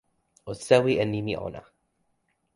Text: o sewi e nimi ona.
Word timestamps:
o 0.49 0.53
sewi 0.65 0.93
e 1.03 1.05
nimi 1.11 1.33
ona. 1.47 1.61